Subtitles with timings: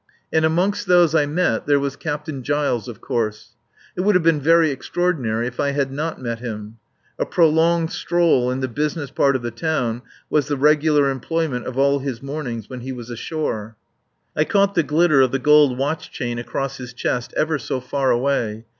[0.33, 3.49] And amongst those I met there was Captain Giles, of course.
[3.95, 6.77] It would have been very extraordinary if I had not met him.
[7.19, 11.77] A prolonged stroll in the business part of the town was the regular employment of
[11.77, 13.77] all his mornings when he was ashore.
[14.35, 18.09] I caught the glitter of the gold watch chain across his chest ever so far
[18.09, 18.65] away.